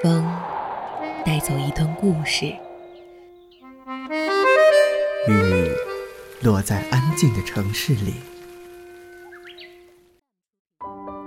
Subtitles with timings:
[0.00, 0.24] 风
[1.24, 2.46] 带走一段故事，
[5.26, 5.72] 雨
[6.42, 8.14] 落在安静的城市里，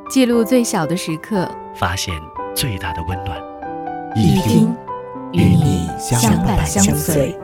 [0.10, 2.16] 记录最小的时刻，发现
[2.55, 3.38] 最大的温暖。
[4.16, 4.73] 一听
[5.34, 7.38] 与你相伴相随。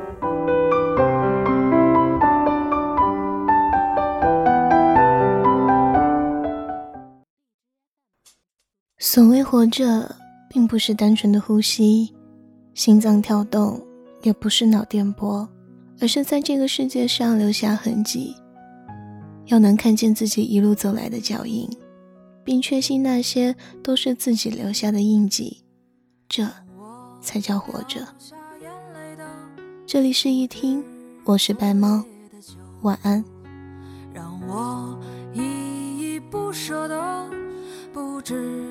[9.09, 10.13] 所谓活着，
[10.49, 12.13] 并不是单纯的呼吸、
[12.73, 13.81] 心脏跳动，
[14.21, 15.48] 也不是脑电波，
[16.02, 18.35] 而是在这个世界上留下痕迹。
[19.45, 21.70] 要能看见自己一路走来的脚印，
[22.43, 25.63] 并确信那些都是自己留下的印记，
[26.27, 26.45] 这
[27.21, 28.05] 才叫活着。
[29.85, 30.84] 这里是一听，
[31.23, 32.03] 我是白猫，
[32.81, 33.23] 晚安。
[34.13, 34.99] 让我
[35.34, 37.26] 依依不舍的，
[37.93, 38.66] 不止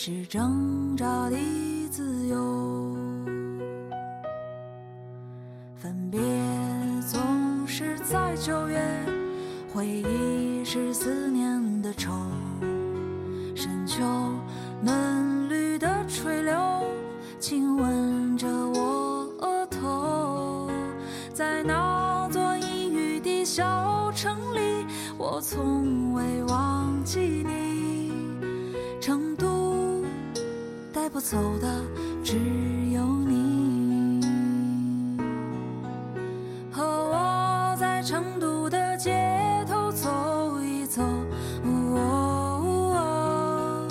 [0.00, 1.36] 是挣扎的
[1.90, 2.96] 自由。
[5.74, 6.20] 分别
[7.04, 7.20] 总
[7.66, 8.80] 是在九月，
[9.74, 12.12] 回忆是思念的愁。
[13.56, 14.04] 深秋
[14.80, 16.84] 嫩绿的垂柳，
[17.40, 20.70] 亲吻着我额头。
[21.34, 24.86] 在那座阴雨的小城里，
[25.18, 27.87] 我从未忘记你。
[31.18, 31.66] 我走的
[32.22, 32.36] 只
[32.92, 34.20] 有你。
[36.70, 39.20] 和我在成都的街
[39.66, 40.08] 头走
[40.62, 41.02] 一走，
[41.96, 43.84] 哦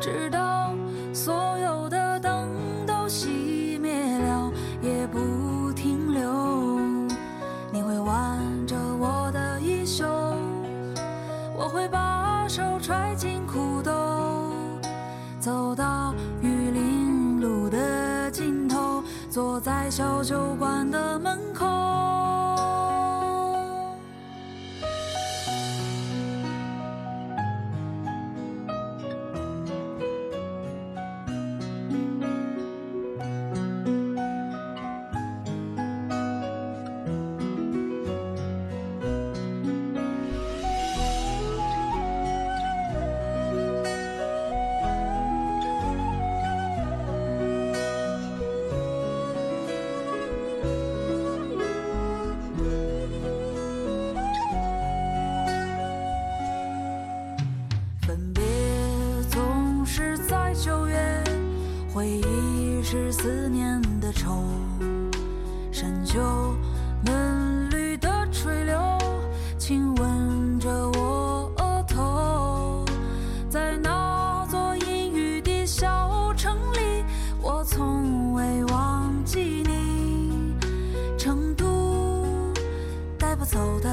[0.00, 0.72] 直到
[1.12, 2.48] 所有的灯
[2.86, 6.80] 都熄灭了，也不停留。
[7.70, 10.06] 你会挽着我的衣袖，
[11.58, 13.92] 我会把手揣进裤兜，
[15.38, 15.83] 走到
[19.34, 21.53] 坐在小酒馆的门口。
[81.24, 82.52] 成都
[83.18, 83.88] 带不走的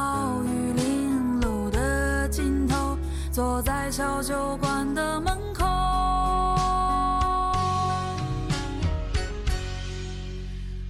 [0.00, 2.96] 到玉林路的尽头
[3.30, 5.66] 坐在小酒馆的门口。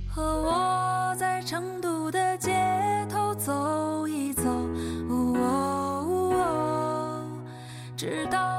[0.07, 2.55] 和我在成都的街
[3.09, 4.45] 头走一走
[7.97, 8.50] 直到